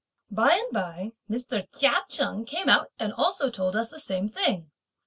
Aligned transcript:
By 0.31 0.53
and 0.55 0.73
by, 0.73 1.13
Mr. 1.29 1.63
Chia 1.77 1.93
Cheng 2.09 2.43
came 2.45 2.67
out 2.69 2.91
and 2.97 3.13
also 3.13 3.51
told 3.51 3.75
us 3.75 3.91
the 3.91 3.99
same 3.99 4.27
thing. 4.27 4.71